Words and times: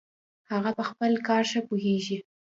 هغه 0.51 0.71
په 0.77 0.83
خپل 0.89 1.11
کار 1.27 1.43
ښه 1.51 1.61
پوهیږي 1.67 2.17